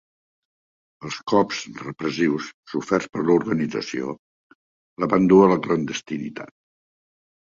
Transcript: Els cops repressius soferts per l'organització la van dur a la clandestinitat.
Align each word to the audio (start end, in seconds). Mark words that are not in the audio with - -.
Els 1.07 1.17
cops 1.31 1.59
repressius 1.81 2.47
soferts 2.71 3.09
per 3.17 3.25
l'organització 3.27 4.13
la 5.03 5.09
van 5.11 5.27
dur 5.33 5.39
a 5.49 5.51
la 5.53 5.59
clandestinitat. 5.67 6.57